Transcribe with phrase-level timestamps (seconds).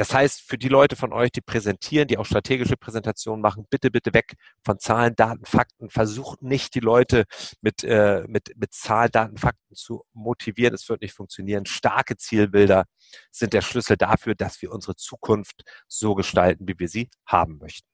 [0.00, 3.90] Das heißt, für die Leute von euch, die präsentieren, die auch strategische Präsentationen machen, bitte,
[3.90, 4.32] bitte weg
[4.64, 5.90] von Zahlen, Daten, Fakten.
[5.90, 7.24] Versucht nicht, die Leute
[7.60, 10.72] mit, äh, mit, mit Zahlen, Daten, Fakten zu motivieren.
[10.72, 11.66] Es wird nicht funktionieren.
[11.66, 12.86] Starke Zielbilder
[13.30, 17.86] sind der Schlüssel dafür, dass wir unsere Zukunft so gestalten, wie wir sie haben möchten.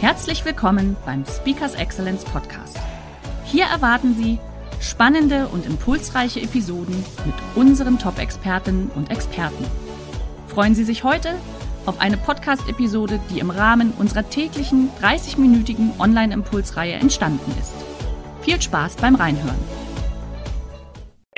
[0.00, 2.76] Herzlich willkommen beim Speakers Excellence Podcast.
[3.46, 4.38] Hier erwarten Sie
[4.78, 9.64] spannende und impulsreiche Episoden mit unseren Top-Expertinnen und Experten.
[10.48, 11.34] Freuen Sie sich heute
[11.86, 17.74] auf eine Podcast-Episode, die im Rahmen unserer täglichen 30-minütigen Online-Impulsreihe entstanden ist.
[18.42, 19.77] Viel Spaß beim Reinhören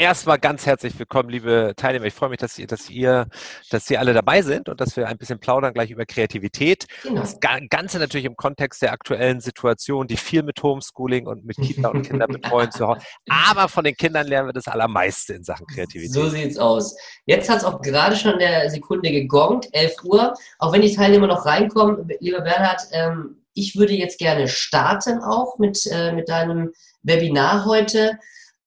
[0.00, 2.06] erstmal ganz herzlich willkommen, liebe Teilnehmer.
[2.06, 3.26] Ich freue mich, dass ihr, dass ihr,
[3.70, 6.86] dass Sie alle dabei sind und dass wir ein bisschen plaudern gleich über Kreativität.
[7.02, 7.20] Genau.
[7.20, 11.88] Das Ganze natürlich im Kontext der aktuellen Situation, die viel mit Homeschooling und mit Kita
[11.88, 13.02] und Kinderbetreuung zu Hause.
[13.28, 16.12] Aber von den Kindern lernen wir das Allermeiste in Sachen Kreativität.
[16.12, 16.96] So sieht's aus.
[17.26, 20.34] Jetzt hat es auch gerade schon der Sekunde gegongt, 11 Uhr.
[20.58, 25.58] Auch wenn die Teilnehmer noch reinkommen, lieber Bernhard, ähm, ich würde jetzt gerne starten auch
[25.58, 28.18] mit, äh, mit deinem Webinar heute.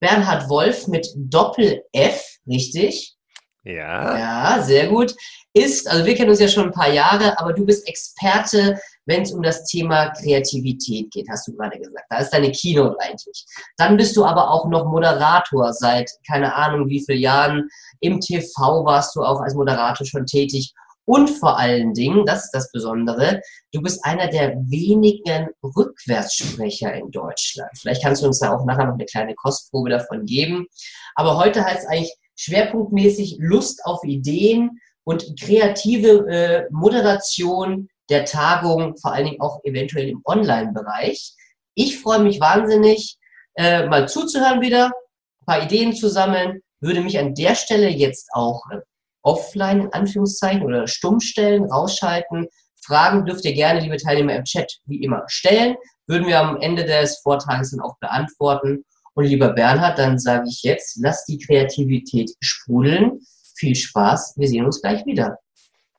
[0.04, 3.16] Bernhard Wolf mit Doppel-F, richtig?
[3.64, 4.18] Ja.
[4.18, 5.14] Ja, sehr gut.
[5.54, 9.22] Ist, also wir kennen uns ja schon ein paar Jahre, aber du bist Experte, wenn
[9.22, 12.04] es um das Thema Kreativität geht, hast du gerade gesagt.
[12.10, 13.46] Da ist deine Keynote eigentlich.
[13.78, 17.66] Dann bist du aber auch noch Moderator seit keine Ahnung wie vielen Jahren.
[18.00, 20.74] Im TV warst du auch als Moderator schon tätig
[21.06, 23.40] und vor allen Dingen, das ist das Besondere,
[23.72, 27.70] du bist einer der wenigen Rückwärtssprecher in Deutschland.
[27.78, 30.66] Vielleicht kannst du uns da auch nachher noch eine kleine Kostprobe davon geben.
[31.14, 38.96] Aber heute heißt es eigentlich schwerpunktmäßig Lust auf Ideen und kreative äh, Moderation der Tagung,
[38.96, 41.34] vor allen Dingen auch eventuell im Online-Bereich.
[41.74, 43.18] Ich freue mich wahnsinnig,
[43.56, 48.28] äh, mal zuzuhören wieder, ein paar Ideen zu sammeln, würde mich an der Stelle jetzt
[48.32, 48.80] auch äh,
[49.24, 52.46] offline in Anführungszeichen oder stumm stellen, rausschalten.
[52.84, 55.76] Fragen dürft ihr gerne, liebe Teilnehmer, im Chat wie immer stellen.
[56.06, 58.84] Würden wir am Ende des Vortrages dann auch beantworten.
[59.14, 63.20] Und lieber Bernhard, dann sage ich jetzt, lass die Kreativität sprudeln.
[63.56, 64.34] Viel Spaß.
[64.36, 65.38] Wir sehen uns gleich wieder.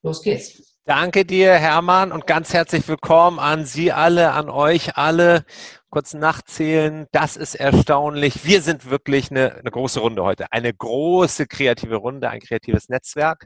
[0.04, 0.75] Los geht's.
[0.88, 5.44] Danke dir, Hermann, und ganz herzlich willkommen an Sie alle, an euch alle
[5.90, 7.08] kurz nachzählen.
[7.12, 8.46] Das ist erstaunlich.
[8.46, 10.52] Wir sind wirklich eine, eine große Runde heute.
[10.52, 13.46] Eine große kreative Runde, ein kreatives Netzwerk.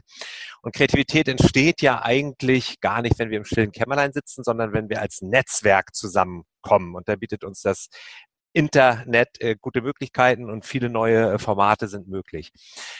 [0.60, 4.90] Und Kreativität entsteht ja eigentlich gar nicht, wenn wir im stillen Kämmerlein sitzen, sondern wenn
[4.90, 6.94] wir als Netzwerk zusammenkommen.
[6.94, 7.88] Und da bietet uns das
[8.52, 12.52] Internet äh, gute Möglichkeiten und viele neue äh, Formate sind möglich.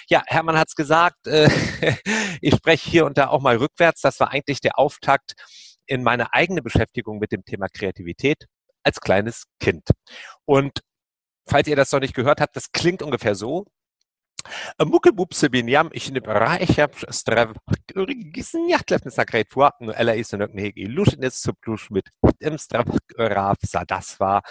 [0.09, 1.49] Ja, Hermann hat es gesagt, äh,
[2.41, 4.01] ich spreche hier und da auch mal rückwärts.
[4.01, 5.35] Das war eigentlich der Auftakt
[5.87, 8.47] in meine eigene Beschäftigung mit dem Thema Kreativität
[8.83, 9.89] als kleines Kind.
[10.45, 10.81] Und
[11.47, 13.67] falls ihr das noch nicht gehört habt, das klingt ungefähr so.
[14.79, 17.53] Muckelbubse binjam, ich ne bereichab strev
[18.33, 22.09] gisnjachtlef ne sakret vor, no ella is ne hegi luschnis zu plusch mit
[22.41, 22.89] im strev
[23.19, 24.43] rav sa das war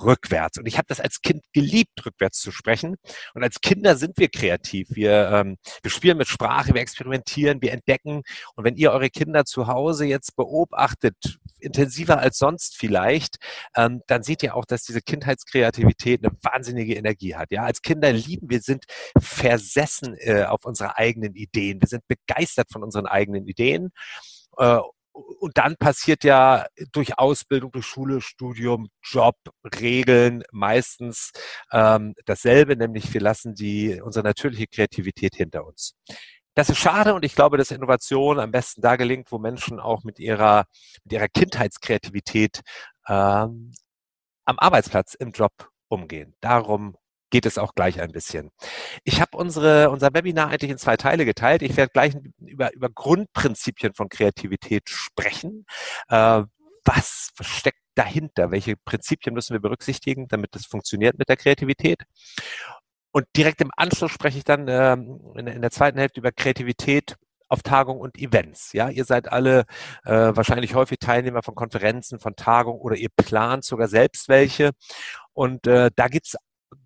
[0.00, 0.58] rückwärts.
[0.58, 2.96] Und ich habe das als Kind geliebt, rückwärts zu sprechen.
[3.34, 4.88] Und als Kinder sind wir kreativ.
[4.90, 8.22] Wir, ähm, wir spielen mit Sprache, wir experimentieren, wir entdecken.
[8.54, 11.16] Und wenn ihr eure Kinder zu Hause jetzt beobachtet,
[11.60, 13.36] intensiver als sonst vielleicht,
[13.76, 17.50] ähm, dann seht ihr auch, dass diese Kindheitskreativität eine wahnsinnige Energie hat.
[17.50, 18.84] Ja, als Kinder lieben wir sind
[19.18, 21.80] versessen äh, auf unsere eigenen Ideen.
[21.80, 23.90] Wir sind begeistert von unseren eigenen Ideen.
[24.58, 24.78] Äh,
[25.14, 29.36] und dann passiert ja durch Ausbildung, durch Schule, Studium, Job,
[29.80, 31.30] Regeln meistens
[31.72, 35.94] ähm, dasselbe, nämlich wir lassen die, unsere natürliche Kreativität hinter uns.
[36.56, 40.04] Das ist schade und ich glaube, dass Innovation am besten da gelingt, wo Menschen auch
[40.04, 40.66] mit ihrer,
[41.04, 42.60] mit ihrer Kindheitskreativität
[43.08, 43.72] ähm,
[44.44, 45.52] am Arbeitsplatz, im Job
[45.88, 46.34] umgehen.
[46.40, 46.96] Darum
[47.34, 48.52] geht es auch gleich ein bisschen.
[49.02, 51.62] Ich habe unser Webinar eigentlich in zwei Teile geteilt.
[51.62, 55.66] Ich werde gleich über, über Grundprinzipien von Kreativität sprechen.
[56.08, 56.44] Äh,
[56.84, 58.52] was steckt dahinter?
[58.52, 62.04] Welche Prinzipien müssen wir berücksichtigen, damit das funktioniert mit der Kreativität?
[63.10, 67.16] Und direkt im Anschluss spreche ich dann ähm, in, in der zweiten Hälfte über Kreativität
[67.48, 68.72] auf Tagungen und Events.
[68.74, 69.64] Ja, ihr seid alle
[70.04, 74.70] äh, wahrscheinlich häufig Teilnehmer von Konferenzen, von Tagungen oder ihr plant sogar selbst welche.
[75.32, 76.36] Und äh, da gibt's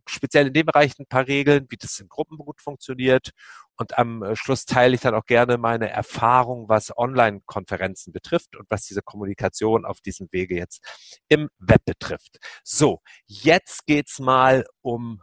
[0.09, 3.31] speziell in dem Bereich ein paar Regeln, wie das in Gruppen gut funktioniert.
[3.77, 8.71] Und am äh, Schluss teile ich dann auch gerne meine Erfahrung, was Online-Konferenzen betrifft und
[8.71, 10.85] was diese Kommunikation auf diesem Wege jetzt
[11.29, 12.39] im Web betrifft.
[12.65, 15.23] So, jetzt geht's mal um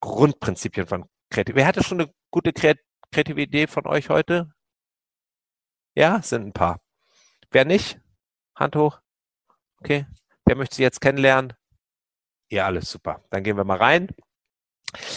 [0.00, 1.56] Grundprinzipien von Kreativität.
[1.56, 4.50] Wer hatte schon eine gute kreative Idee von euch heute?
[5.94, 6.80] Ja, sind ein paar.
[7.50, 8.00] Wer nicht?
[8.54, 9.00] Hand hoch.
[9.80, 10.06] Okay.
[10.44, 11.57] Wer möchte sie jetzt kennenlernen?
[12.50, 13.22] Ja, alles super.
[13.30, 14.08] Dann gehen wir mal rein.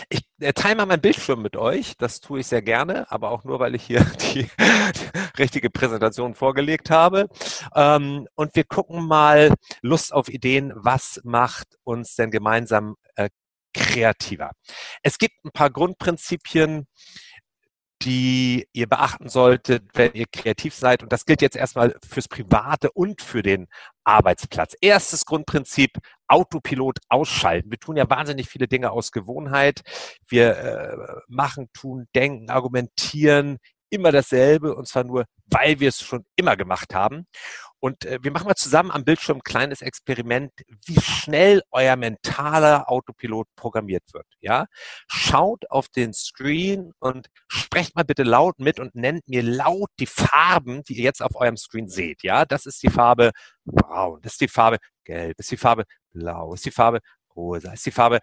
[0.09, 1.95] Ich äh, teile mal meinen Bildschirm mit euch.
[1.97, 4.49] Das tue ich sehr gerne, aber auch nur, weil ich hier die,
[5.37, 7.27] richtige Präsentation vorgelegt habe.
[7.75, 10.73] Ähm, und wir gucken mal Lust auf Ideen.
[10.75, 13.29] Was macht uns denn gemeinsam äh,
[13.73, 14.51] kreativer?
[15.03, 16.87] Es gibt ein paar Grundprinzipien,
[18.03, 21.03] die ihr beachten solltet, wenn ihr kreativ seid.
[21.03, 23.67] Und das gilt jetzt erstmal fürs Private und für den
[24.03, 24.75] Arbeitsplatz.
[24.81, 25.97] Erstes Grundprinzip,
[26.31, 27.71] Autopilot ausschalten.
[27.71, 29.81] Wir tun ja wahnsinnig viele Dinge aus Gewohnheit.
[30.27, 30.97] Wir äh,
[31.27, 33.57] machen, tun, denken, argumentieren
[33.91, 37.27] immer dasselbe und zwar nur, weil wir es schon immer gemacht haben.
[37.79, 40.51] Und äh, wir machen mal zusammen am Bildschirm ein kleines Experiment,
[40.85, 44.27] wie schnell euer mentaler Autopilot programmiert wird.
[44.39, 44.67] Ja,
[45.07, 50.05] schaut auf den Screen und sprecht mal bitte laut mit und nennt mir laut die
[50.05, 52.23] Farben, die ihr jetzt auf eurem Screen seht.
[52.23, 53.31] Ja, das ist die Farbe
[53.65, 56.99] Braun, das ist die Farbe Gelb, das ist die Farbe Blau, ist die Farbe
[57.35, 58.19] Rosa, ist die Farbe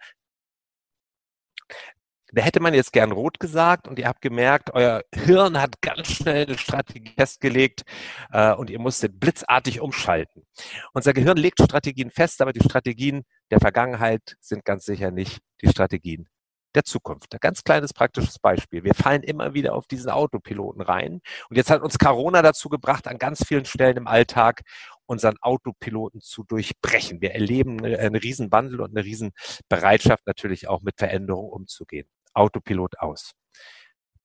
[2.31, 6.11] da hätte man jetzt gern rot gesagt und ihr habt gemerkt, euer Hirn hat ganz
[6.11, 7.83] schnell eine Strategie festgelegt
[8.31, 10.45] äh, und ihr musstet blitzartig umschalten.
[10.93, 15.69] Unser Gehirn legt Strategien fest, aber die Strategien der Vergangenheit sind ganz sicher nicht die
[15.69, 16.27] Strategien
[16.75, 17.33] der Zukunft.
[17.33, 18.83] Ein ganz kleines praktisches Beispiel.
[18.83, 21.21] Wir fallen immer wieder auf diesen Autopiloten rein.
[21.49, 24.61] Und jetzt hat uns Corona dazu gebracht, an ganz vielen Stellen im Alltag
[25.09, 27.19] unseren Autopiloten zu durchbrechen.
[27.19, 32.07] Wir erleben einen Riesenwandel und eine Riesenbereitschaft natürlich auch mit Veränderungen umzugehen.
[32.33, 33.33] Autopilot aus.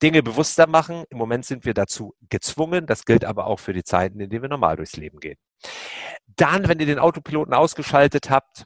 [0.03, 1.05] Dinge bewusster machen.
[1.09, 2.87] Im Moment sind wir dazu gezwungen.
[2.87, 5.39] Das gilt aber auch für die Zeiten, in denen wir normal durchs Leben gehen.
[6.27, 8.65] Dann, wenn ihr den Autopiloten ausgeschaltet habt,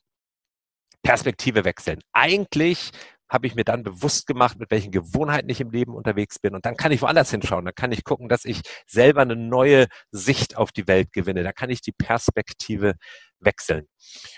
[1.05, 2.01] Perspektive wechseln.
[2.13, 2.91] Eigentlich
[3.29, 6.55] habe ich mir dann bewusst gemacht, mit welchen Gewohnheiten ich im Leben unterwegs bin.
[6.55, 7.65] Und dann kann ich woanders hinschauen.
[7.65, 11.43] Dann kann ich gucken, dass ich selber eine neue Sicht auf die Welt gewinne.
[11.43, 12.95] Da kann ich die Perspektive
[13.41, 13.87] wechseln.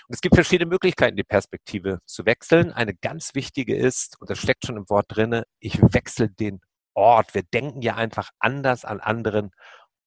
[0.07, 2.71] Und es gibt verschiedene Möglichkeiten, die Perspektive zu wechseln.
[2.71, 6.59] Eine ganz wichtige ist, und das steckt schon im Wort drinne, ich wechsle den
[6.93, 7.33] Ort.
[7.33, 9.51] Wir denken ja einfach anders an anderen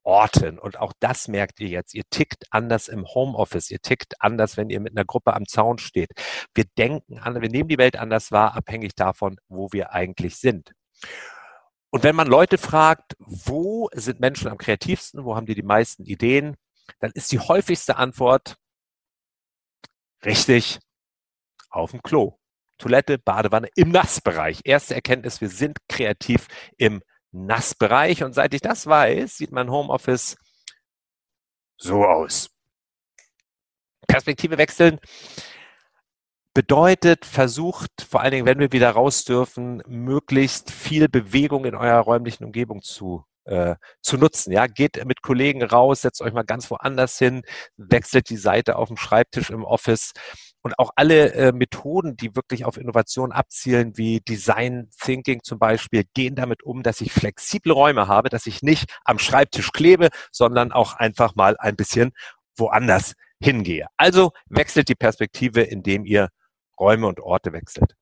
[0.04, 0.58] Orten.
[0.58, 1.94] Und auch das merkt ihr jetzt.
[1.94, 3.70] Ihr tickt anders im Homeoffice.
[3.70, 6.10] Ihr tickt anders, wenn ihr mit einer Gruppe am Zaun steht.
[6.54, 10.72] Wir denken an, wir nehmen die Welt anders wahr, abhängig davon, wo wir eigentlich sind.
[11.90, 16.04] Und wenn man Leute fragt, wo sind Menschen am kreativsten, wo haben die die meisten
[16.04, 16.56] Ideen,
[16.98, 18.56] dann ist die häufigste Antwort
[20.24, 20.80] richtig
[21.70, 22.38] auf dem Klo.
[22.78, 24.60] Toilette, Badewanne im Nassbereich.
[24.64, 27.02] Erste Erkenntnis, wir sind kreativ im
[27.34, 28.22] Nassbereich.
[28.22, 30.36] Und seit ich das weiß, sieht mein Homeoffice
[31.76, 32.50] so aus.
[34.06, 35.00] Perspektive wechseln
[36.54, 42.00] bedeutet, versucht, vor allen Dingen, wenn wir wieder raus dürfen, möglichst viel Bewegung in eurer
[42.00, 44.52] räumlichen Umgebung zu äh, zu nutzen.
[44.52, 47.42] Ja, geht mit Kollegen raus, setzt euch mal ganz woanders hin,
[47.76, 50.12] wechselt die Seite auf dem Schreibtisch im Office
[50.64, 56.05] und auch alle äh, Methoden, die wirklich auf Innovation abzielen, wie Design Thinking zum Beispiel,
[56.14, 60.73] gehen damit um, dass ich flexible Räume habe, dass ich nicht am Schreibtisch klebe, sondern
[60.73, 62.12] auch einfach mal ein bisschen
[62.56, 63.87] woanders hingehe.
[63.99, 66.30] Also wechselt die Perspektive, indem ihr
[66.80, 67.94] Räume und Orte wechselt.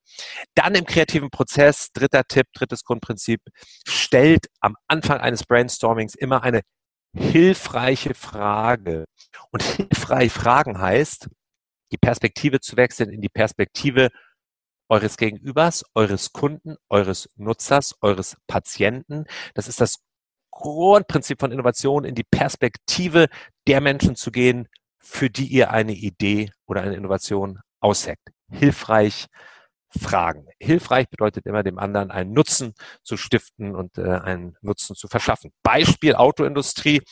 [0.55, 3.41] Dann im kreativen Prozess, dritter Tipp, drittes Grundprinzip,
[3.87, 6.61] stellt am Anfang eines Brainstormings immer eine
[7.15, 9.07] hilfreiche Frage.
[9.51, 11.29] Und hilfreich Fragen heißt,
[11.93, 14.11] die Perspektive zu wechseln in die Perspektive
[14.89, 19.25] eures Gegenübers, eures Kunden, eures Nutzers, eures Patienten.
[19.55, 19.99] Das ist das
[20.51, 23.29] Grundprinzip von Innovation, in die Perspektive
[23.67, 24.69] der Menschen zu gehen,
[24.99, 28.29] für die ihr eine Idee oder eine Innovation ausheckt.
[28.51, 29.27] Hilfreich
[30.01, 30.47] fragen.
[30.59, 35.53] Hilfreich bedeutet immer dem anderen einen Nutzen zu stiften und äh, einen Nutzen zu verschaffen.
[35.63, 37.03] Beispiel Autoindustrie.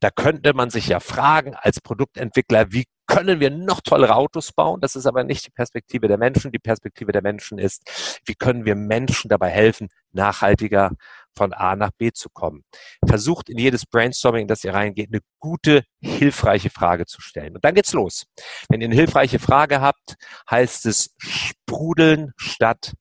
[0.00, 4.80] Da könnte man sich ja fragen als Produktentwickler, wie können wir noch tollere Autos bauen?
[4.80, 6.52] Das ist aber nicht die Perspektive der Menschen.
[6.52, 10.92] Die Perspektive der Menschen ist, wie können wir Menschen dabei helfen, nachhaltiger
[11.38, 12.64] von A nach B zu kommen.
[13.06, 17.54] Versucht in jedes Brainstorming, in das ihr reingeht, eine gute, hilfreiche Frage zu stellen.
[17.54, 18.26] Und dann geht's los.
[18.68, 20.16] Wenn ihr eine hilfreiche Frage habt,
[20.50, 22.92] heißt es sprudeln statt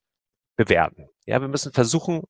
[0.55, 1.09] bewerten.
[1.25, 2.23] Ja, wir müssen versuchen,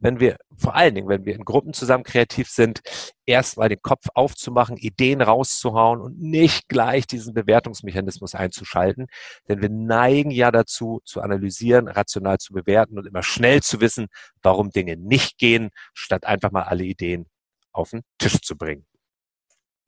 [0.00, 2.80] wenn wir, vor allen Dingen, wenn wir in Gruppen zusammen kreativ sind,
[3.26, 9.06] erstmal den Kopf aufzumachen, Ideen rauszuhauen und nicht gleich diesen Bewertungsmechanismus einzuschalten.
[9.48, 14.06] Denn wir neigen ja dazu, zu analysieren, rational zu bewerten und immer schnell zu wissen,
[14.42, 17.26] warum Dinge nicht gehen, statt einfach mal alle Ideen
[17.72, 18.86] auf den Tisch zu bringen.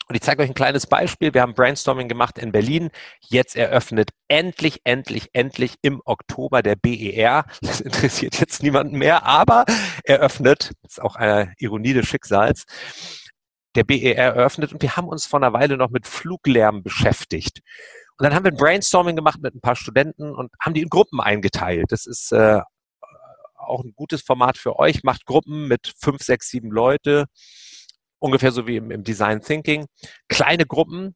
[0.09, 1.35] Und ich zeige euch ein kleines Beispiel.
[1.35, 2.91] Wir haben Brainstorming gemacht in Berlin.
[3.29, 7.45] Jetzt eröffnet endlich, endlich, endlich im Oktober der BER.
[7.61, 9.65] Das interessiert jetzt niemanden mehr, aber
[10.05, 12.65] eröffnet, ist auch eine Ironie des Schicksals,
[13.75, 17.61] der BER eröffnet und wir haben uns vor einer Weile noch mit Fluglärm beschäftigt.
[18.19, 20.89] Und dann haben wir ein Brainstorming gemacht mit ein paar Studenten und haben die in
[20.89, 21.87] Gruppen eingeteilt.
[21.91, 22.61] Das ist äh,
[23.55, 25.03] auch ein gutes Format für euch.
[25.03, 27.27] Macht Gruppen mit fünf, sechs, sieben Leute
[28.27, 29.87] ungefähr so wie im, im Design Thinking,
[30.29, 31.15] kleine Gruppen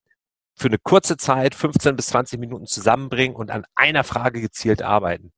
[0.57, 5.33] für eine kurze Zeit, 15 bis 20 Minuten zusammenbringen und an einer Frage gezielt arbeiten.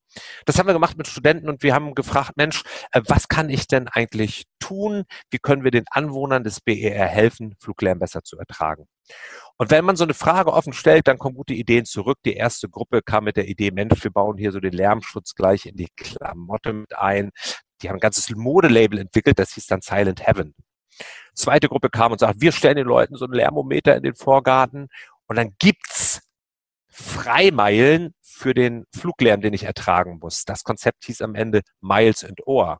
[0.44, 3.66] Das haben wir gemacht mit Studenten und wir haben gefragt, Mensch, äh, was kann ich
[3.66, 5.04] denn eigentlich tun?
[5.30, 8.86] Wie können wir den Anwohnern des BER helfen, Fluglärm besser zu ertragen?
[9.56, 12.18] Und wenn man so eine Frage offen stellt, dann kommen gute Ideen zurück.
[12.24, 15.66] Die erste Gruppe kam mit der Idee, Mensch, wir bauen hier so den Lärmschutz gleich
[15.66, 17.30] in die Klamotte mit ein.
[17.80, 20.54] Die haben ein ganzes Modelabel entwickelt, das hieß dann Silent Heaven.
[21.34, 24.88] Zweite Gruppe kam und sagt, wir stellen den Leuten so einen Lärmometer in den Vorgarten
[25.26, 26.20] und dann gibt's
[26.88, 30.44] Freimeilen für den Fluglärm, den ich ertragen muss.
[30.44, 32.78] Das Konzept hieß am Ende Miles and Ohr.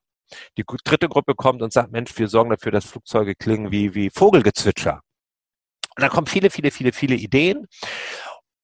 [0.56, 4.10] Die dritte Gruppe kommt und sagt, Mensch, wir sorgen dafür, dass Flugzeuge klingen wie, wie
[4.10, 5.00] Vogelgezwitscher.
[5.94, 7.66] Und dann kommen viele, viele, viele, viele Ideen.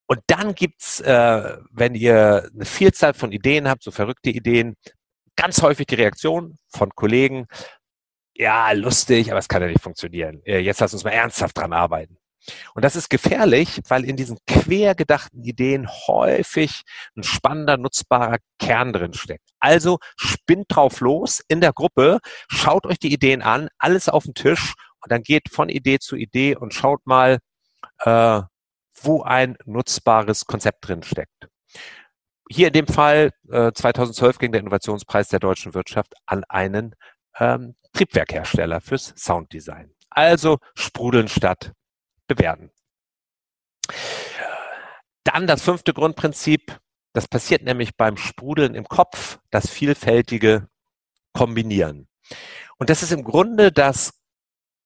[0.07, 4.76] Und dann gibt's, äh, wenn ihr eine Vielzahl von Ideen habt, so verrückte Ideen,
[5.37, 7.47] ganz häufig die Reaktion von Kollegen,
[8.38, 10.40] ja, lustig, aber es kann ja nicht funktionieren.
[10.45, 12.18] Äh, jetzt lass uns mal ernsthaft dran arbeiten.
[12.75, 16.83] Und das ist gefährlich, weil in diesen quer gedachten Ideen häufig
[17.16, 19.50] ein spannender, nutzbarer Kern drin steckt.
[19.59, 24.35] Also spinnt drauf los in der Gruppe, schaut euch die Ideen an, alles auf den
[24.35, 27.38] Tisch und dann geht von Idee zu Idee und schaut mal,
[27.99, 28.40] äh,
[29.02, 31.49] wo ein nutzbares Konzept drin steckt.
[32.50, 36.95] Hier in dem Fall äh, 2012 ging der Innovationspreis der deutschen Wirtschaft an einen
[37.38, 39.92] ähm, Triebwerkhersteller fürs Sounddesign.
[40.11, 41.73] Also sprudeln statt
[42.26, 42.71] bewerten.
[45.25, 46.78] Dann das fünfte Grundprinzip.
[47.12, 50.68] Das passiert nämlich beim Sprudeln im Kopf, das vielfältige
[51.33, 52.09] Kombinieren.
[52.78, 54.12] Und das ist im Grunde das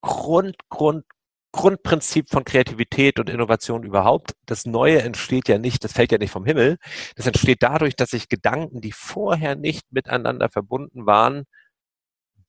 [0.00, 1.04] Grund, Grund,
[1.52, 4.32] Grundprinzip von Kreativität und Innovation überhaupt.
[4.46, 6.78] Das Neue entsteht ja nicht, das fällt ja nicht vom Himmel.
[7.16, 11.44] Das entsteht dadurch, dass sich Gedanken, die vorher nicht miteinander verbunden waren,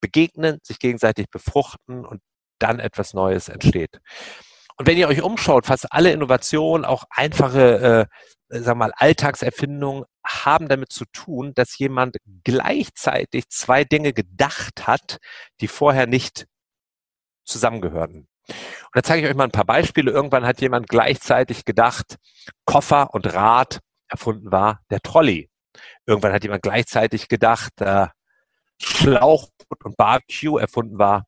[0.04, 2.20] begegnen, sich gegenseitig befruchten und
[2.58, 4.00] dann etwas Neues entsteht.
[4.76, 8.08] Und wenn ihr euch umschaut, fast alle Innovationen, auch einfache,
[8.50, 15.18] äh, wir mal, Alltagserfindungen haben damit zu tun, dass jemand gleichzeitig zwei Dinge gedacht hat,
[15.60, 16.46] die vorher nicht
[17.46, 18.28] zusammengehörten.
[18.48, 20.10] Und da zeige ich euch mal ein paar Beispiele.
[20.10, 22.16] Irgendwann hat jemand gleichzeitig gedacht,
[22.66, 25.48] Koffer und Rad erfunden war der Trolley.
[26.06, 28.08] Irgendwann hat jemand gleichzeitig gedacht, äh,
[28.80, 31.26] Schlauchboot und Barbecue erfunden war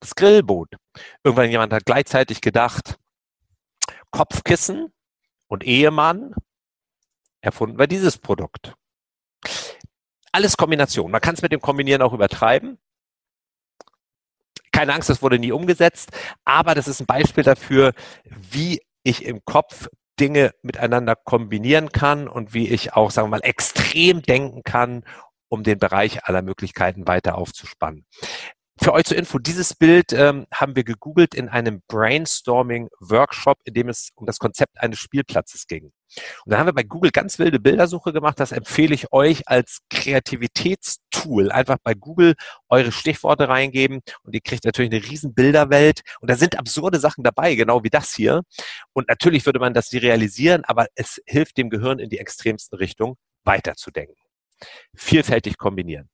[0.00, 0.76] das Grillboot.
[1.24, 2.98] Irgendwann jemand hat gleichzeitig gedacht,
[4.10, 4.92] Kopfkissen
[5.48, 6.34] und Ehemann
[7.40, 8.74] erfunden war dieses Produkt.
[10.32, 11.10] Alles Kombination.
[11.10, 12.78] Man kann es mit dem Kombinieren auch übertreiben.
[14.72, 16.10] Keine Angst, das wurde nie umgesetzt,
[16.44, 17.94] aber das ist ein Beispiel dafür,
[18.24, 19.88] wie ich im Kopf
[20.20, 25.04] Dinge miteinander kombinieren kann und wie ich auch, sagen wir mal, extrem denken kann
[25.48, 28.06] um den Bereich aller Möglichkeiten weiter aufzuspannen.
[28.78, 33.88] Für euch zur Info, dieses Bild ähm, haben wir gegoogelt in einem Brainstorming-Workshop, in dem
[33.88, 35.84] es um das Konzept eines Spielplatzes ging.
[35.84, 35.92] Und
[36.44, 38.38] dann haben wir bei Google ganz wilde Bildersuche gemacht.
[38.38, 41.50] Das empfehle ich euch als Kreativitätstool.
[41.50, 42.34] Einfach bei Google
[42.68, 46.02] eure Stichworte reingeben und ihr kriegt natürlich eine riesen Bilderwelt.
[46.20, 48.42] Und da sind absurde Sachen dabei, genau wie das hier.
[48.92, 53.14] Und natürlich würde man das realisieren, aber es hilft dem Gehirn in die extremsten Richtungen
[53.42, 54.25] weiterzudenken
[54.94, 56.08] vielfältig kombinieren.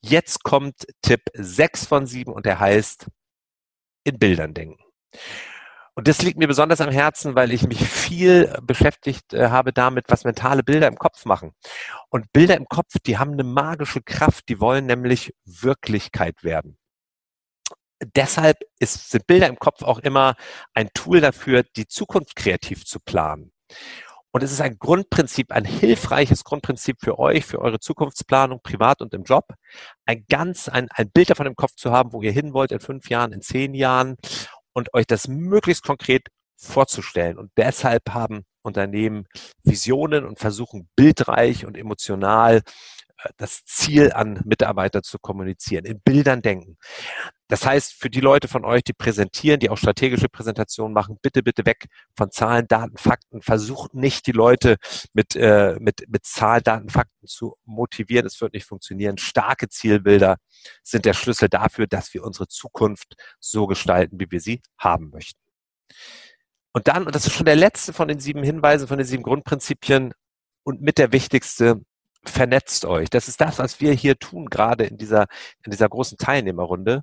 [0.00, 3.06] Jetzt kommt Tipp 6 von 7 und der heißt
[4.04, 4.82] in Bildern denken.
[5.96, 10.06] Und das liegt mir besonders am Herzen, weil ich mich viel beschäftigt äh, habe damit,
[10.08, 11.52] was mentale Bilder im Kopf machen.
[12.10, 16.76] Und Bilder im Kopf, die haben eine magische Kraft, die wollen nämlich Wirklichkeit werden.
[18.16, 20.34] Deshalb ist, sind Bilder im Kopf auch immer
[20.74, 23.52] ein Tool dafür, die Zukunft kreativ zu planen.
[24.34, 29.14] Und es ist ein Grundprinzip, ein hilfreiches Grundprinzip für euch, für eure Zukunftsplanung, privat und
[29.14, 29.54] im Job,
[30.06, 32.80] ein ganz, ein, ein Bild davon im Kopf zu haben, wo ihr hin wollt in
[32.80, 34.16] fünf Jahren, in zehn Jahren
[34.72, 36.26] und euch das möglichst konkret
[36.56, 37.38] vorzustellen.
[37.38, 39.28] Und deshalb haben Unternehmen
[39.62, 42.56] Visionen und versuchen bildreich und emotional
[43.18, 46.76] äh, das Ziel an Mitarbeiter zu kommunizieren, in Bildern denken.
[47.48, 51.42] Das heißt, für die Leute von euch, die präsentieren, die auch strategische Präsentationen machen, bitte,
[51.42, 51.86] bitte weg
[52.16, 53.42] von Zahlen, Daten, Fakten.
[53.42, 54.76] Versucht nicht, die Leute
[55.12, 58.26] mit, äh, mit, mit Zahlen, Daten, Fakten zu motivieren.
[58.26, 59.18] Es wird nicht funktionieren.
[59.18, 60.38] Starke Zielbilder
[60.82, 65.40] sind der Schlüssel dafür, dass wir unsere Zukunft so gestalten, wie wir sie haben möchten.
[66.72, 69.22] Und dann, und das ist schon der letzte von den sieben Hinweisen, von den sieben
[69.22, 70.14] Grundprinzipien
[70.64, 71.82] und mit der wichtigste,
[72.26, 73.10] vernetzt euch.
[73.10, 75.26] Das ist das, was wir hier tun, gerade in dieser,
[75.64, 77.02] in dieser großen Teilnehmerrunde.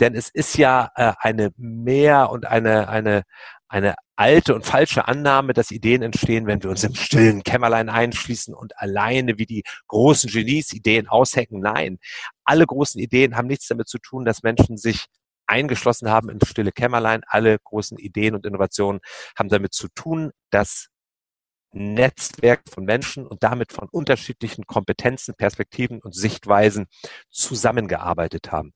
[0.00, 3.22] Denn es ist ja äh, eine mehr und eine, eine,
[3.68, 8.54] eine alte und falsche Annahme, dass Ideen entstehen, wenn wir uns im stillen Kämmerlein einschließen
[8.54, 11.60] und alleine wie die großen Genies Ideen aushecken.
[11.60, 11.98] Nein,
[12.44, 15.06] alle großen Ideen haben nichts damit zu tun, dass Menschen sich
[15.46, 17.22] eingeschlossen haben in stille Kämmerlein.
[17.26, 19.00] Alle großen Ideen und Innovationen
[19.36, 20.88] haben damit zu tun, dass
[21.72, 26.86] Netzwerk von Menschen und damit von unterschiedlichen Kompetenzen, Perspektiven und Sichtweisen
[27.30, 28.72] zusammengearbeitet haben.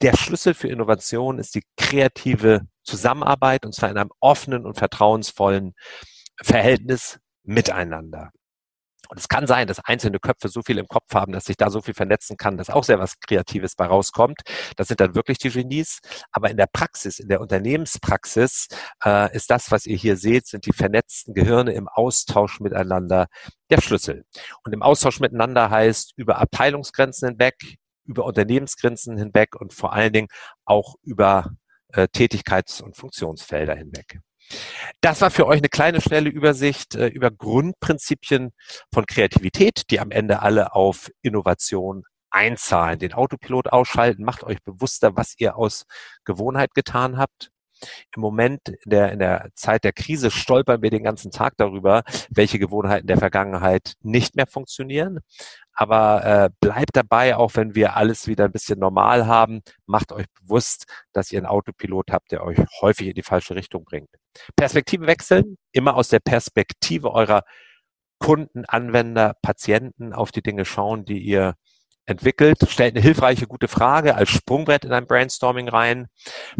[0.00, 5.74] Der Schlüssel für Innovation ist die kreative Zusammenarbeit und zwar in einem offenen und vertrauensvollen
[6.40, 8.30] Verhältnis miteinander.
[9.08, 11.70] Und es kann sein, dass einzelne Köpfe so viel im Kopf haben, dass sich da
[11.70, 14.40] so viel vernetzen kann, dass auch sehr was Kreatives bei rauskommt.
[14.76, 16.00] Das sind dann wirklich die Genies.
[16.30, 18.68] Aber in der Praxis, in der Unternehmenspraxis,
[19.04, 23.26] äh, ist das, was ihr hier seht, sind die vernetzten Gehirne im Austausch miteinander
[23.70, 24.24] der Schlüssel.
[24.64, 27.54] Und im Austausch miteinander heißt über Abteilungsgrenzen hinweg,
[28.04, 30.28] über Unternehmensgrenzen hinweg und vor allen Dingen
[30.64, 31.50] auch über
[31.92, 34.20] äh, Tätigkeits- und Funktionsfelder hinweg.
[35.00, 38.50] Das war für euch eine kleine, schnelle Übersicht äh, über Grundprinzipien
[38.92, 42.98] von Kreativität, die am Ende alle auf Innovation einzahlen.
[42.98, 45.84] Den Autopilot ausschalten, macht euch bewusster, was ihr aus
[46.24, 47.50] Gewohnheit getan habt.
[48.16, 52.02] Im Moment, in der, in der Zeit der Krise, stolpern wir den ganzen Tag darüber,
[52.28, 55.20] welche Gewohnheiten der Vergangenheit nicht mehr funktionieren.
[55.80, 60.26] Aber äh, bleibt dabei, auch wenn wir alles wieder ein bisschen normal haben, macht euch
[60.40, 64.08] bewusst, dass ihr einen Autopilot habt, der euch häufig in die falsche Richtung bringt.
[64.56, 67.44] Perspektive wechseln, immer aus der Perspektive eurer
[68.18, 71.54] Kunden, Anwender, Patienten auf die Dinge schauen, die ihr
[72.06, 76.08] entwickelt, stellt eine hilfreiche, gute Frage als Sprungbrett in ein Brainstorming rein,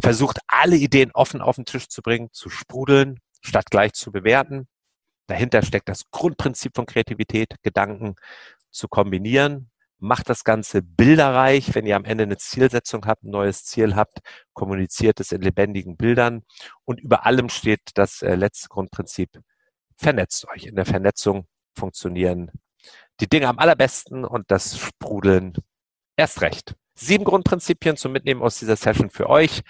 [0.00, 4.68] versucht alle Ideen offen auf den Tisch zu bringen, zu sprudeln, statt gleich zu bewerten.
[5.28, 8.16] Dahinter steckt das Grundprinzip von Kreativität, Gedanken
[8.70, 9.70] zu kombinieren.
[9.98, 11.74] Macht das Ganze bilderreich.
[11.74, 14.20] Wenn ihr am Ende eine Zielsetzung habt, ein neues Ziel habt,
[14.54, 16.44] kommuniziert es in lebendigen Bildern.
[16.84, 19.38] Und über allem steht das äh, letzte Grundprinzip.
[19.96, 20.64] Vernetzt euch.
[20.64, 22.50] In der Vernetzung funktionieren
[23.20, 25.52] die Dinge am allerbesten und das Sprudeln
[26.16, 26.74] erst recht.
[26.94, 29.62] Sieben Grundprinzipien zum Mitnehmen aus dieser Session für euch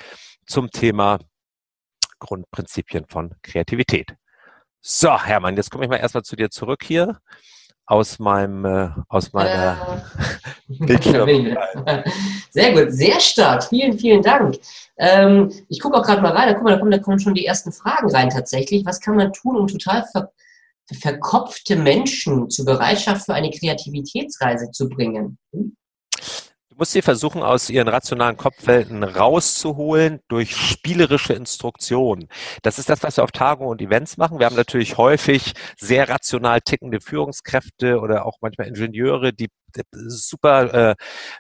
[0.46, 1.18] zum Thema
[2.20, 4.14] Grundprinzipien von Kreativität.
[4.80, 7.20] So, Hermann, jetzt komme ich mal erstmal zu dir zurück hier
[7.88, 10.04] aus meinem äh, aus meiner
[10.68, 10.74] äh.
[10.86, 11.28] Bildschirm.
[12.50, 13.64] Sehr gut, sehr stark.
[13.64, 14.58] Vielen, vielen Dank.
[14.98, 16.48] Ähm, ich gucke auch gerade mal rein.
[16.48, 18.84] Da, guck mal, da, kommen, da kommen schon die ersten Fragen rein tatsächlich.
[18.84, 20.30] Was kann man tun, um total ver
[21.00, 25.38] verkopfte Menschen zur Bereitschaft für eine Kreativitätsreise zu bringen?
[25.52, 25.76] Hm?
[26.78, 32.28] Musst sie versuchen, aus ihren rationalen Kopfwelten rauszuholen durch spielerische Instruktionen.
[32.62, 34.38] Das ist das, was wir auf Tagungen und Events machen.
[34.38, 39.48] Wir haben natürlich häufig sehr rational tickende Führungskräfte oder auch manchmal Ingenieure, die
[39.92, 40.94] super äh,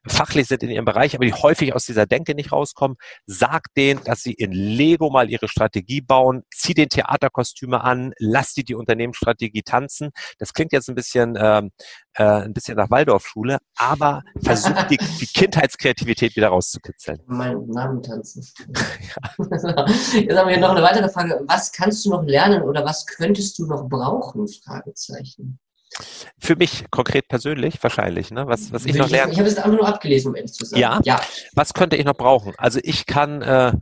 [0.06, 2.96] fachlich sind in ihrem Bereich, aber die häufig aus dieser Denke nicht rauskommen.
[3.26, 8.54] Sagt denen, dass sie in Lego mal ihre Strategie bauen, zieh den Theaterkostüme an, lass
[8.54, 10.10] die die Unternehmensstrategie tanzen.
[10.38, 11.70] Das klingt jetzt ein bisschen ähm,
[12.18, 17.20] äh, ein bisschen nach Waldorfschule, aber versucht die, die Kindheitskreativität wieder rauszukitzeln.
[17.26, 18.46] Mein Namen tanzen.
[18.66, 19.38] ja.
[20.14, 21.42] Jetzt haben wir noch eine weitere Frage.
[21.46, 24.46] Was kannst du noch lernen oder was könntest du noch brauchen?
[24.48, 25.58] Fragezeichen.
[26.38, 28.46] Für mich konkret persönlich wahrscheinlich, ne?
[28.46, 29.32] Was, was ich noch lerne.
[29.32, 30.80] Ich habe es einfach nur abgelesen, um ehrlich zu sagen.
[30.80, 31.00] Ja.
[31.04, 31.20] ja.
[31.54, 32.54] Was könnte ich noch brauchen?
[32.56, 33.72] Also ich kann, äh,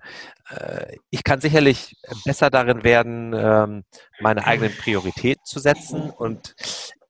[0.51, 3.85] äh, ich kann sicherlich besser darin werden, ähm,
[4.21, 6.55] meine eigenen Prioritäten zu setzen und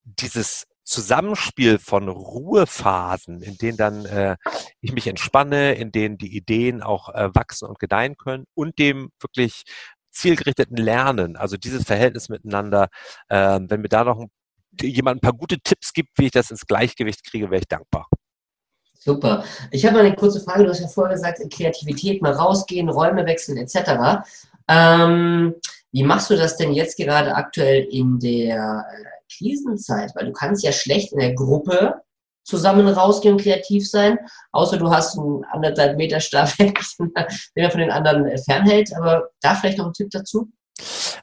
[0.05, 4.37] dieses Zusammenspiel von Ruhephasen, in denen dann äh,
[4.81, 9.11] ich mich entspanne, in denen die Ideen auch äh, wachsen und gedeihen können und dem
[9.21, 9.65] wirklich
[10.13, 12.89] zielgerichteten Lernen, also dieses Verhältnis miteinander,
[13.29, 14.31] äh, wenn mir da noch ein
[14.83, 18.09] jemand ein paar gute Tipps gibt, wie ich das ins Gleichgewicht kriege, wäre ich dankbar.
[18.99, 19.45] Super.
[19.71, 20.65] Ich habe mal eine kurze Frage.
[20.65, 24.25] Du hast ja vorher gesagt, Kreativität, mal rausgehen, Räume wechseln etc.
[24.69, 25.55] Ähm,
[25.93, 30.11] wie machst du das denn jetzt gerade aktuell in der äh, Krisenzeit?
[30.15, 32.03] Weil du kannst ja schlecht in der Gruppe
[32.43, 34.19] zusammen rausgehen und kreativ sein,
[34.53, 37.13] außer du hast einen anderthalb Meter Stab, den
[37.55, 38.95] er von den anderen fernhält.
[38.97, 40.51] Aber da vielleicht noch ein Tipp dazu?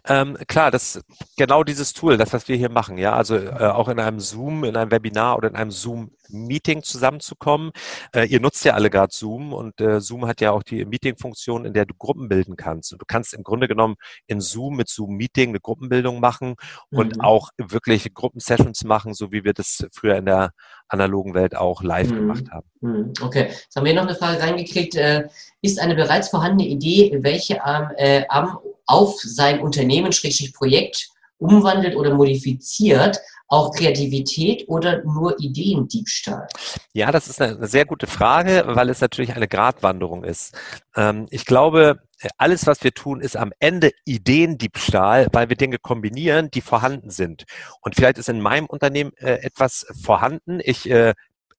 [0.07, 1.01] Ähm, klar, das
[1.37, 4.63] genau dieses Tool, das, was wir hier machen, ja, also äh, auch in einem Zoom,
[4.63, 7.71] in einem Webinar oder in einem Zoom-Meeting zusammenzukommen.
[8.13, 11.65] Äh, ihr nutzt ja alle gerade Zoom und äh, Zoom hat ja auch die Meeting-Funktion,
[11.65, 12.93] in der du Gruppen bilden kannst.
[12.93, 13.95] Und du kannst im Grunde genommen
[14.27, 16.55] in Zoom mit Zoom-Meeting eine Gruppenbildung machen
[16.89, 17.21] und mhm.
[17.21, 20.51] auch wirklich Gruppensessions machen, so wie wir das früher in der
[20.87, 22.15] analogen Welt auch live mhm.
[22.15, 22.67] gemacht haben.
[22.81, 23.13] Mhm.
[23.21, 24.95] Okay, jetzt haben wir noch eine Frage reingekriegt.
[24.95, 25.27] Äh,
[25.61, 31.95] ist eine bereits vorhandene Idee, welche am, äh, am auf sein Unternehmen, Schrägstrich Projekt umwandelt
[31.95, 36.47] oder modifiziert, auch Kreativität oder nur Ideendiebstahl?
[36.93, 40.55] Ja, das ist eine sehr gute Frage, weil es natürlich eine Gratwanderung ist.
[40.95, 41.99] Ähm, ich glaube,
[42.37, 47.43] alles, was wir tun, ist am Ende Ideendiebstahl, weil wir Dinge kombinieren, die vorhanden sind.
[47.81, 50.59] Und vielleicht ist in meinem Unternehmen äh, etwas vorhanden.
[50.63, 51.13] Ich äh,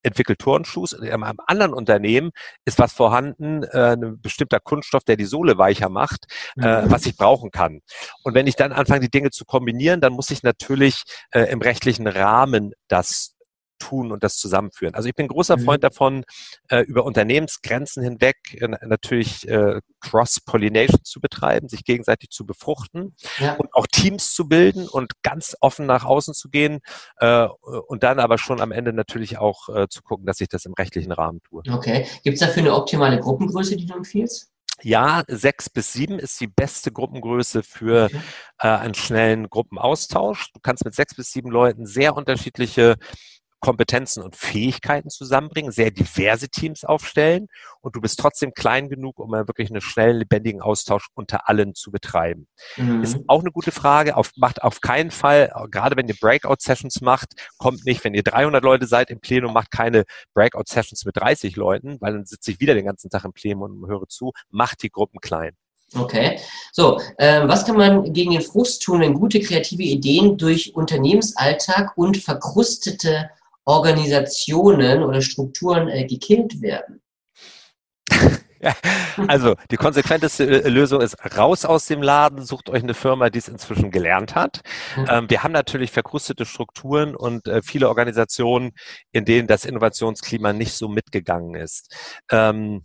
[0.05, 0.93] entwickelt Turnschuhs.
[0.93, 2.31] In einem anderen Unternehmen
[2.65, 6.91] ist was vorhanden, äh, ein bestimmter Kunststoff, der die Sohle weicher macht, äh, mhm.
[6.91, 7.81] was ich brauchen kann.
[8.23, 11.61] Und wenn ich dann anfange, die Dinge zu kombinieren, dann muss ich natürlich äh, im
[11.61, 13.34] rechtlichen Rahmen das
[13.85, 14.95] tun und das zusammenführen.
[14.95, 15.65] Also ich bin großer mhm.
[15.65, 16.25] Freund davon,
[16.69, 23.55] äh, über Unternehmensgrenzen hinweg äh, natürlich äh, Cross-Pollination zu betreiben, sich gegenseitig zu befruchten ja.
[23.55, 26.81] und auch Teams zu bilden und ganz offen nach außen zu gehen
[27.19, 27.47] äh,
[27.89, 30.75] und dann aber schon am Ende natürlich auch äh, zu gucken, dass ich das im
[30.75, 31.63] rechtlichen Rahmen tue.
[31.71, 32.07] Okay.
[32.23, 34.51] Gibt es dafür eine optimale Gruppengröße, die du empfiehlst?
[34.83, 38.21] Ja, sechs bis sieben ist die beste Gruppengröße für okay.
[38.59, 40.53] äh, einen schnellen Gruppenaustausch.
[40.53, 42.97] Du kannst mit sechs bis sieben Leuten sehr unterschiedliche
[43.65, 47.49] Kompetenzen und Fähigkeiten zusammenbringen, sehr diverse Teams aufstellen
[47.81, 51.91] und du bist trotzdem klein genug, um wirklich einen schnellen, lebendigen Austausch unter allen zu
[51.91, 52.47] betreiben.
[52.77, 53.03] Mhm.
[53.03, 54.19] Ist auch eine gute Frage.
[54.19, 58.63] Auf, macht auf keinen Fall, gerade wenn ihr Breakout-Sessions macht, kommt nicht, wenn ihr 300
[58.63, 62.75] Leute seid im Plenum, macht keine Breakout-Sessions mit 30 Leuten, weil dann sitze ich wieder
[62.75, 64.33] den ganzen Tag im Plenum und höre zu.
[64.51, 65.57] Macht die Gruppen klein.
[65.97, 66.39] Okay.
[66.73, 71.97] So, äh, was kann man gegen den Frust tun, wenn gute kreative Ideen durch Unternehmensalltag
[71.97, 73.31] und verkrustete
[73.65, 77.01] Organisationen oder Strukturen äh, gekillt werden?
[79.29, 83.39] also die konsequenteste äh, Lösung ist raus aus dem Laden, sucht euch eine Firma, die
[83.39, 84.61] es inzwischen gelernt hat.
[85.09, 88.73] Ähm, wir haben natürlich verkrustete Strukturen und äh, viele Organisationen,
[89.13, 91.95] in denen das Innovationsklima nicht so mitgegangen ist.
[92.31, 92.85] Ähm,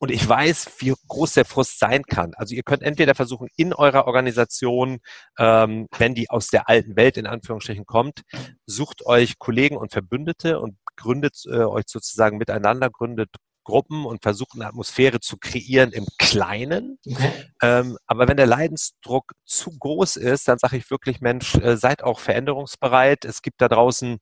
[0.00, 2.32] und ich weiß, wie groß der Frust sein kann.
[2.34, 5.00] Also ihr könnt entweder versuchen, in eurer Organisation,
[5.38, 8.22] ähm, wenn die aus der alten Welt in Anführungsstrichen kommt,
[8.64, 13.28] sucht euch Kollegen und Verbündete und gründet äh, euch sozusagen miteinander, gründet
[13.62, 16.98] Gruppen und versucht eine Atmosphäre zu kreieren im Kleinen.
[17.06, 17.30] Okay.
[17.62, 22.02] Ähm, aber wenn der Leidensdruck zu groß ist, dann sage ich wirklich, Mensch, äh, seid
[22.02, 23.26] auch veränderungsbereit.
[23.26, 24.18] Es gibt da draußen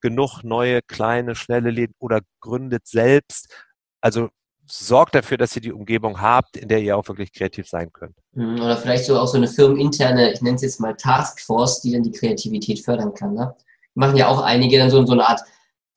[0.00, 3.54] genug neue, kleine, schnelle Läden oder gründet selbst.
[4.00, 4.30] Also
[4.66, 8.16] sorgt dafür, dass ihr die Umgebung habt, in der ihr auch wirklich kreativ sein könnt.
[8.32, 11.92] Mhm, oder vielleicht so auch so eine firmeninterne, ich nenne es jetzt mal Taskforce, die
[11.92, 13.34] dann die Kreativität fördern kann.
[13.34, 13.54] Ne?
[13.94, 15.40] Machen ja auch einige dann so, so eine Art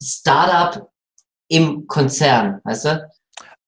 [0.02, 0.90] Startup
[1.48, 3.08] im Konzern, weißt du?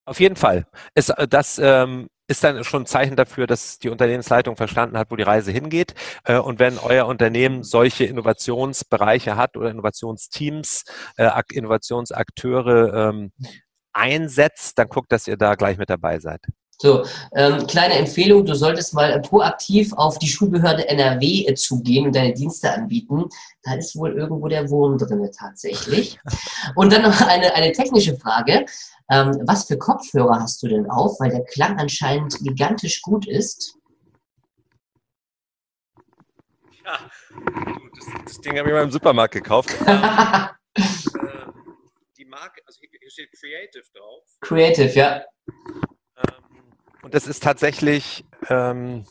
[0.04, 0.66] Auf jeden Fall.
[0.94, 5.10] Es, äh, das ähm, ist dann schon ein Zeichen dafür, dass die Unternehmensleitung verstanden hat,
[5.10, 5.94] wo die Reise hingeht.
[6.24, 10.84] Äh, und wenn euer Unternehmen solche Innovationsbereiche hat oder Innovationsteams,
[11.16, 13.32] äh, Innovationsakteure, ähm,
[13.92, 16.40] einsetzt, dann guckt, dass ihr da gleich mit dabei seid.
[16.80, 22.14] So, ähm, kleine Empfehlung, du solltest mal proaktiv auf die Schulbehörde NRW äh, zugehen und
[22.14, 23.24] deine Dienste anbieten.
[23.64, 26.20] Da ist wohl irgendwo der Wurm drin tatsächlich.
[26.76, 28.64] Und dann noch eine, eine technische Frage.
[29.10, 31.18] Ähm, was für Kopfhörer hast du denn auf?
[31.18, 33.74] Weil der Klang anscheinend gigantisch gut ist.
[36.84, 36.98] Ja,
[37.96, 39.70] das, das Ding habe ich mal im Supermarkt gekauft.
[42.38, 44.24] Ähm, die Marke, also hier steht Creative drauf.
[44.40, 45.24] Creative, ja.
[46.16, 46.72] Ähm,
[47.02, 49.06] und das ist tatsächlich, ähm,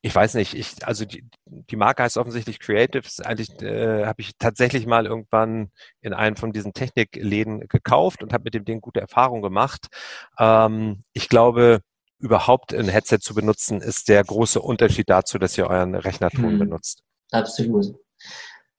[0.00, 3.02] ich weiß nicht, ich, also die, die Marke heißt offensichtlich Creative.
[3.24, 8.44] Eigentlich äh, habe ich tatsächlich mal irgendwann in einem von diesen Technikläden gekauft und habe
[8.44, 9.88] mit dem Ding gute Erfahrungen gemacht.
[10.38, 11.80] Ähm, ich glaube,
[12.20, 16.58] überhaupt ein Headset zu benutzen, ist der große Unterschied dazu, dass ihr euren Rechnerton hm.
[16.58, 17.02] benutzt.
[17.30, 17.94] Absolut.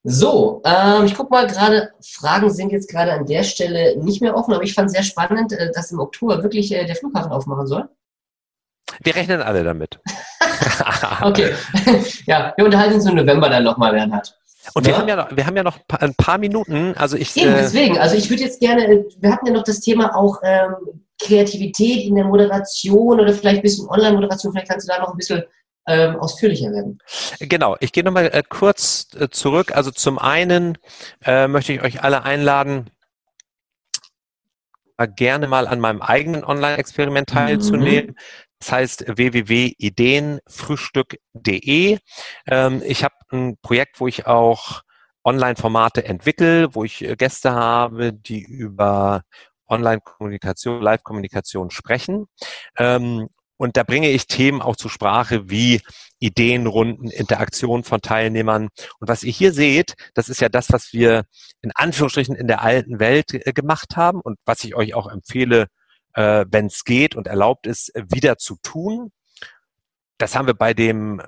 [0.03, 4.35] So, ähm, ich gucke mal gerade, Fragen sind jetzt gerade an der Stelle nicht mehr
[4.35, 7.31] offen, aber ich fand es sehr spannend, äh, dass im Oktober wirklich äh, der Flughafen
[7.31, 7.89] aufmachen soll.
[9.01, 9.99] Wir rechnen alle damit.
[11.21, 11.53] okay.
[12.25, 14.35] ja, wir unterhalten uns im November dann nochmal, Bernhard.
[14.73, 14.93] Und ja?
[14.93, 16.93] wir haben ja noch, wir haben ja noch ein paar Minuten.
[16.97, 17.97] Also ich, Eben, äh, deswegen.
[17.97, 20.75] Also ich würde jetzt gerne, äh, wir hatten ja noch das Thema auch ähm,
[21.21, 24.53] Kreativität in der Moderation oder vielleicht ein bisschen Online-Moderation.
[24.53, 25.43] Vielleicht kannst du da noch ein bisschen
[25.89, 26.99] ähm, ausführlicher werden.
[27.39, 29.75] Genau, ich gehe nochmal äh, kurz äh, zurück.
[29.75, 30.77] Also zum einen
[31.25, 32.91] äh, möchte ich euch alle einladen,
[35.15, 38.09] gerne mal an meinem eigenen Online-Experiment teilzunehmen.
[38.11, 38.15] Mhm.
[38.59, 41.97] Das heißt www.ideenfrühstück.de.
[42.47, 44.81] Ähm, ich habe ein Projekt, wo ich auch
[45.23, 49.23] Online-Formate entwickle, wo ich äh, Gäste habe, die über
[49.69, 52.25] Online-Kommunikation, Live-Kommunikation sprechen.
[52.77, 55.81] Ähm, und da bringe ich Themen auch zur Sprache wie
[56.19, 58.69] Ideenrunden, Interaktion von Teilnehmern.
[58.99, 61.25] Und was ihr hier seht, das ist ja das, was wir
[61.61, 65.67] in Anführungsstrichen in der alten Welt äh, gemacht haben und was ich euch auch empfehle,
[66.13, 69.11] äh, wenn es geht und erlaubt ist, wieder zu tun.
[70.19, 71.25] Das haben wir bei dem, äh,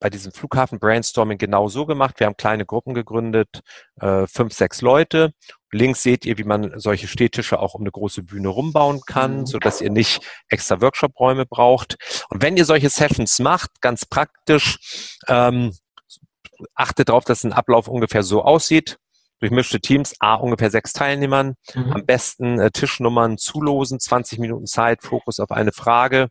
[0.00, 2.18] bei diesem Flughafen Brainstorming genau so gemacht.
[2.18, 3.62] Wir haben kleine Gruppen gegründet,
[4.00, 5.32] äh, fünf, sechs Leute.
[5.70, 9.46] Links seht ihr, wie man solche Stehtische auch um eine große Bühne rumbauen kann, mhm.
[9.46, 11.96] so dass ihr nicht extra Workshop-Räume braucht.
[12.28, 14.78] Und wenn ihr solche Sessions macht, ganz praktisch,
[15.28, 15.72] ähm,
[16.74, 18.98] achtet darauf, dass ein Ablauf ungefähr so aussieht.
[19.38, 21.54] Durchmischte Teams, A, ungefähr sechs Teilnehmern.
[21.74, 21.92] Mhm.
[21.92, 26.28] Am besten äh, Tischnummern zulosen, 20 Minuten Zeit, Fokus auf eine Frage.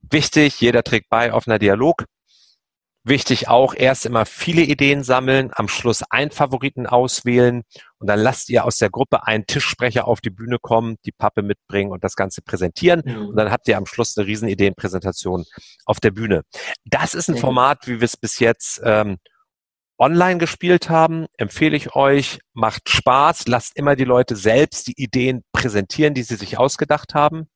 [0.00, 2.04] Wichtig, jeder trägt bei, offener Dialog.
[3.04, 7.62] Wichtig auch, erst immer viele Ideen sammeln, am Schluss einen Favoriten auswählen
[7.98, 11.42] und dann lasst ihr aus der Gruppe einen Tischsprecher auf die Bühne kommen, die Pappe
[11.42, 13.02] mitbringen und das Ganze präsentieren.
[13.04, 13.28] Mhm.
[13.28, 15.44] Und dann habt ihr am Schluss eine riesen Ideenpräsentation
[15.86, 16.42] auf der Bühne.
[16.84, 17.40] Das ist ein mhm.
[17.40, 19.16] Format, wie wir es bis jetzt ähm,
[19.98, 21.26] online gespielt haben.
[21.38, 26.36] Empfehle ich euch, macht Spaß, lasst immer die Leute selbst die Ideen präsentieren, die sie
[26.36, 27.48] sich ausgedacht haben.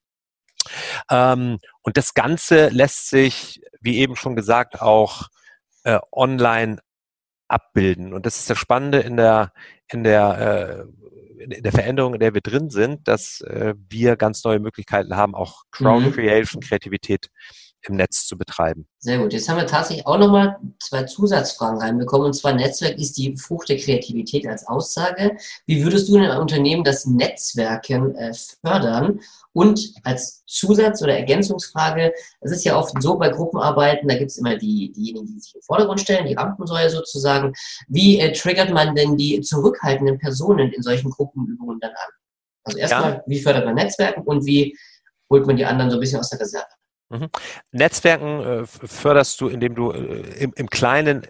[1.11, 5.29] Ähm, und das Ganze lässt sich, wie eben schon gesagt, auch
[5.85, 6.79] äh, online
[7.49, 8.15] abbilden.
[8.15, 9.53] Und das ist das Spannende in der,
[9.89, 10.87] in der,
[11.39, 15.17] äh, in der Veränderung, in der wir drin sind, dass äh, wir ganz neue Möglichkeiten
[15.17, 16.13] haben, auch Crowd mhm.
[16.13, 17.29] Creation, Kreativität
[17.89, 18.87] im Netz zu betreiben.
[18.99, 19.33] Sehr gut.
[19.33, 22.27] Jetzt haben wir tatsächlich auch nochmal zwei Zusatzfragen reinbekommen.
[22.27, 25.37] Und zwar Netzwerk ist die Frucht der Kreativität als Aussage.
[25.67, 28.33] Wie würdest du in einem Unternehmen das Netzwerken äh,
[28.65, 29.21] fördern?
[29.53, 34.39] Und als Zusatz- oder Ergänzungsfrage, es ist ja oft so bei Gruppenarbeiten, da gibt es
[34.39, 37.53] immer die, diejenigen, die sich im Vordergrund stellen, die Rampensäule sozusagen.
[37.89, 42.11] Wie äh, triggert man denn die zurückhaltenden Personen in solchen Gruppenübungen dann an?
[42.65, 43.23] Also erstmal, ja.
[43.27, 44.77] wie fördert man Netzwerken und wie
[45.29, 46.67] holt man die anderen so ein bisschen aus der Reserve?
[47.13, 47.29] Mhm.
[47.73, 51.25] Netzwerken äh, förderst du, indem du äh, im, im Kleinen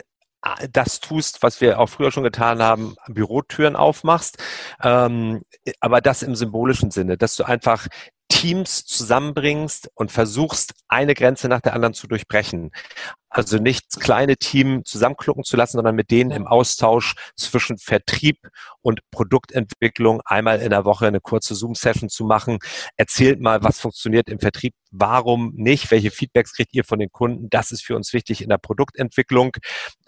[0.45, 4.39] äh, das tust, was wir auch früher schon getan haben, Bürotüren aufmachst,
[4.81, 5.43] ähm,
[5.81, 7.89] aber das im symbolischen Sinne, dass du einfach
[8.33, 12.71] Teams zusammenbringst und versuchst, eine Grenze nach der anderen zu durchbrechen.
[13.29, 18.37] Also nicht das kleine Team zusammenklucken zu lassen, sondern mit denen im Austausch zwischen Vertrieb
[18.81, 22.59] und Produktentwicklung einmal in der Woche eine kurze Zoom-Session zu machen.
[22.97, 27.49] Erzählt mal, was funktioniert im Vertrieb, warum nicht, welche Feedbacks kriegt ihr von den Kunden.
[27.49, 29.53] Das ist für uns wichtig in der Produktentwicklung,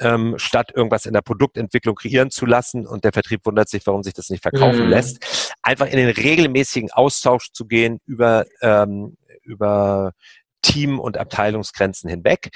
[0.00, 4.02] ähm, statt irgendwas in der Produktentwicklung kreieren zu lassen und der Vertrieb wundert sich, warum
[4.02, 4.90] sich das nicht verkaufen mhm.
[4.90, 5.43] lässt.
[5.64, 10.12] Einfach in den regelmäßigen Austausch zu gehen über, ähm, über
[10.60, 12.50] Team- und Abteilungsgrenzen hinweg.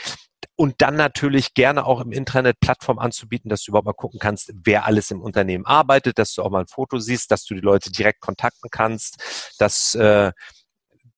[0.56, 4.52] Und dann natürlich gerne auch im Intranet Plattform anzubieten, dass du überhaupt mal gucken kannst,
[4.54, 7.60] wer alles im Unternehmen arbeitet, dass du auch mal ein Foto siehst, dass du die
[7.60, 10.32] Leute direkt kontakten kannst, dass äh,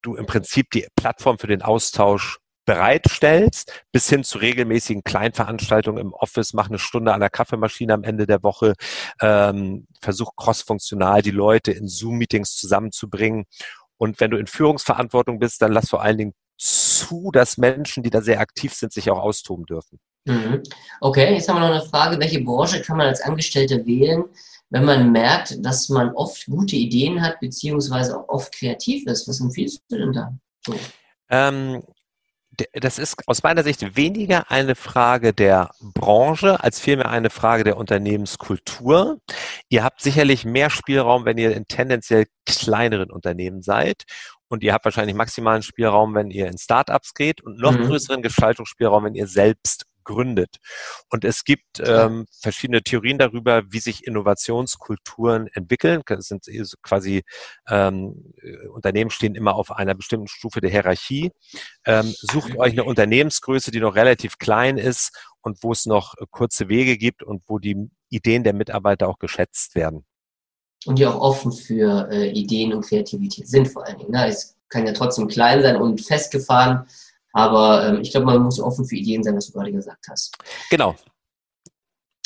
[0.03, 2.39] du im Prinzip die Plattform für den Austausch
[2.71, 8.05] bereitstellst, bis hin zu regelmäßigen Kleinveranstaltungen im Office, mach eine Stunde an der Kaffeemaschine am
[8.05, 8.75] Ende der Woche,
[9.21, 13.47] ähm, versuch crossfunktional die Leute in Zoom-Meetings zusammenzubringen.
[13.97, 18.11] Und wenn du in Führungsverantwortung bist, dann lass vor allen Dingen zu, dass Menschen, die
[18.11, 19.99] da sehr aktiv sind, sich auch austoben dürfen.
[20.27, 20.63] Mhm.
[21.01, 22.21] Okay, jetzt haben wir noch eine Frage.
[22.21, 24.27] Welche Branche kann man als Angestellte wählen,
[24.69, 29.27] wenn man merkt, dass man oft gute Ideen hat, beziehungsweise auch oft kreativ ist?
[29.27, 30.33] Was empfiehlst du denn da?
[30.65, 30.77] So.
[31.31, 31.83] Ähm,
[32.73, 37.77] das ist aus meiner Sicht weniger eine Frage der Branche als vielmehr eine Frage der
[37.77, 39.21] Unternehmenskultur.
[39.69, 44.05] Ihr habt sicherlich mehr Spielraum, wenn ihr in tendenziell kleineren Unternehmen seid
[44.49, 47.87] und ihr habt wahrscheinlich maximalen Spielraum, wenn ihr in Startups geht und noch mhm.
[47.87, 50.57] größeren Gestaltungsspielraum, wenn ihr selbst gründet.
[51.11, 56.03] Und es gibt ähm, verschiedene Theorien darüber, wie sich Innovationskulturen entwickeln.
[56.07, 56.45] Das sind
[56.83, 57.23] quasi
[57.69, 58.33] ähm,
[58.73, 61.31] Unternehmen stehen immer auf einer bestimmten Stufe der Hierarchie.
[61.87, 66.69] Ähm, sucht euch eine Unternehmensgröße, die noch relativ klein ist und wo es noch kurze
[66.69, 70.05] Wege gibt und wo die Ideen der Mitarbeiter auch geschätzt werden
[70.87, 74.13] und die auch offen für äh, Ideen und Kreativität sind vor allen Dingen.
[74.13, 74.29] Ne?
[74.29, 76.87] Es kann ja trotzdem klein sein und festgefahren,
[77.33, 80.37] aber ähm, ich glaube, man muss offen für Ideen sein, was du gerade gesagt hast.
[80.71, 80.95] Genau.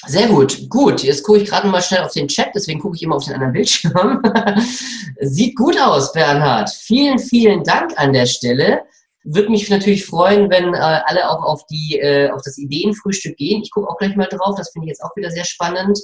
[0.06, 1.02] Sehr gut, gut.
[1.02, 3.34] Jetzt gucke ich gerade mal schnell auf den Chat, deswegen gucke ich immer auf den
[3.34, 4.22] anderen Bildschirm.
[5.20, 6.70] Sieht gut aus, Bernhard.
[6.70, 8.82] Vielen, vielen Dank an der Stelle.
[9.22, 13.62] Würde mich natürlich freuen, wenn äh, alle auch auf, die, äh, auf das Ideenfrühstück gehen.
[13.62, 15.98] Ich gucke auch gleich mal drauf, das finde ich jetzt auch wieder sehr spannend.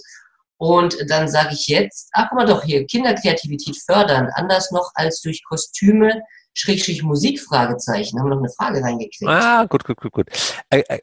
[0.57, 5.21] Und dann sage ich jetzt, ach guck mal doch hier, Kinderkreativität fördern, anders noch als
[5.21, 6.23] durch Kostüme,
[6.55, 8.19] Schrägstrich Musik, Fragezeichen.
[8.19, 9.31] Haben wir noch eine Frage reingekriegt.
[9.31, 10.27] Ah, gut, gut, gut, gut.
[10.69, 10.99] Äh, äh,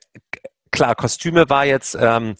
[0.72, 2.36] klar, Kostüme war jetzt ähm,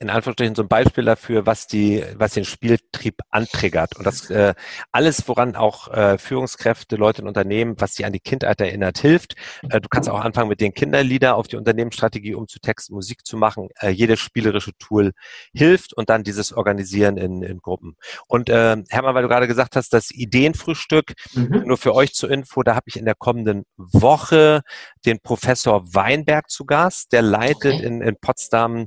[0.00, 3.96] in Anführungsstrichen so ein Beispiel dafür, was die, was den Spieltrieb antriggert.
[3.96, 4.54] Und das äh,
[4.92, 9.34] alles, woran auch äh, Führungskräfte, Leute in Unternehmen, was sie an die Kindheit erinnert, hilft.
[9.68, 13.68] Äh, du kannst auch anfangen, mit den Kinderlieder auf die Unternehmensstrategie umzutexten, Musik zu machen.
[13.80, 15.12] Äh, jedes spielerische Tool
[15.52, 17.96] hilft und dann dieses Organisieren in, in Gruppen.
[18.28, 21.64] Und äh, Hermann, weil du gerade gesagt hast, das Ideenfrühstück, mhm.
[21.66, 24.62] nur für euch zur Info, da habe ich in der kommenden Woche
[25.04, 27.12] den Professor Weinberg zu Gast.
[27.12, 27.84] Der leitet okay.
[27.84, 28.86] in, in Potsdam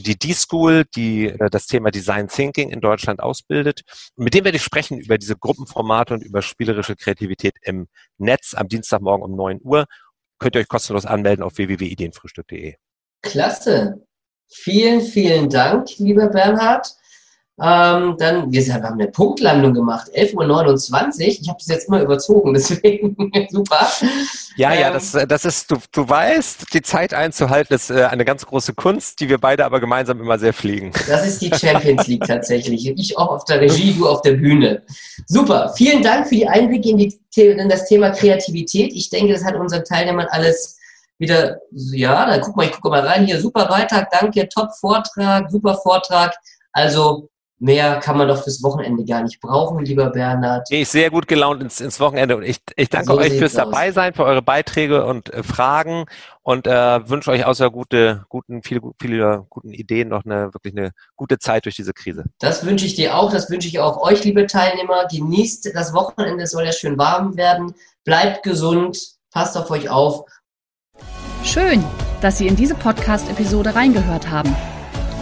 [0.00, 3.82] die D-School, die äh, das Thema Design Thinking in Deutschland ausbildet.
[4.16, 8.68] Mit dem werde ich sprechen über diese Gruppenformate und über spielerische Kreativität im Netz am
[8.68, 9.86] Dienstagmorgen um 9 Uhr.
[10.38, 12.74] Könnt ihr euch kostenlos anmelden auf www.ideenfrühstück.de.
[13.22, 14.06] Klasse.
[14.48, 16.94] Vielen, vielen Dank, lieber Bernhard.
[17.64, 21.20] Ähm, dann, wir haben eine Punktlandung gemacht, 11.29 Uhr.
[21.20, 23.16] Ich habe das jetzt immer überzogen, deswegen
[23.50, 23.86] super.
[24.56, 28.24] Ja, ähm, ja, das, das ist, du, du weißt, die Zeit einzuhalten ist äh, eine
[28.24, 30.90] ganz große Kunst, die wir beide aber gemeinsam immer sehr fliegen.
[31.06, 32.88] Das ist die Champions League tatsächlich.
[32.88, 34.82] Ich auch auf der Regie, du auf der Bühne.
[35.26, 35.72] Super.
[35.76, 38.92] Vielen Dank für die Einblicke in, die, in das Thema Kreativität.
[38.92, 40.78] Ich denke, das hat unseren Teilnehmern alles
[41.18, 43.40] wieder, ja, da guck mal, ich gucke mal rein hier.
[43.40, 46.34] Super Beitrag, danke, top Vortrag, super Vortrag.
[46.72, 47.28] Also
[47.62, 50.66] Mehr kann man doch fürs Wochenende gar nicht brauchen, lieber Bernhard.
[50.68, 53.52] Gehe ich sehr gut gelaunt ins, ins Wochenende und ich, ich danke so euch fürs
[53.52, 56.06] Dabeisein, für eure Beiträge und äh, Fragen
[56.42, 60.90] und äh, wünsche euch außer gute, guten, viele, viele guten Ideen noch eine wirklich eine
[61.14, 62.24] gute Zeit durch diese Krise.
[62.40, 65.06] Das wünsche ich dir auch, das wünsche ich auch euch, liebe Teilnehmer.
[65.06, 67.76] Genießt das Wochenende, es soll ja schön warm werden.
[68.04, 68.98] Bleibt gesund,
[69.30, 70.24] passt auf euch auf.
[71.44, 71.84] Schön,
[72.22, 74.52] dass Sie in diese Podcast-Episode reingehört haben.